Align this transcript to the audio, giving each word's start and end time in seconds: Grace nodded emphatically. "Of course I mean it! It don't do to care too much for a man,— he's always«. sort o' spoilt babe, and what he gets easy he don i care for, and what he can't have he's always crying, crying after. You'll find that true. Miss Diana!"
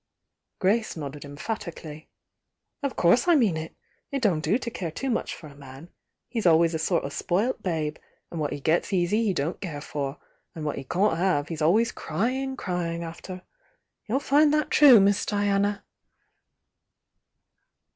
Grace 0.57 0.97
nodded 0.97 1.23
emphatically. 1.23 2.09
"Of 2.81 2.95
course 2.95 3.27
I 3.27 3.35
mean 3.35 3.55
it! 3.55 3.75
It 4.11 4.23
don't 4.23 4.39
do 4.39 4.57
to 4.57 4.71
care 4.71 4.89
too 4.89 5.11
much 5.11 5.35
for 5.35 5.45
a 5.45 5.53
man,— 5.53 5.89
he's 6.27 6.47
always«. 6.47 6.71
sort 6.81 7.03
o' 7.03 7.09
spoilt 7.09 7.61
babe, 7.61 7.97
and 8.31 8.39
what 8.39 8.51
he 8.51 8.59
gets 8.59 8.91
easy 8.93 9.25
he 9.25 9.31
don 9.31 9.51
i 9.53 9.57
care 9.57 9.79
for, 9.79 10.17
and 10.55 10.65
what 10.65 10.77
he 10.79 10.85
can't 10.85 11.17
have 11.19 11.49
he's 11.49 11.61
always 11.61 11.91
crying, 11.91 12.57
crying 12.57 13.03
after. 13.03 13.43
You'll 14.07 14.19
find 14.19 14.51
that 14.55 14.71
true. 14.71 14.99
Miss 14.99 15.23
Diana!" 15.23 15.83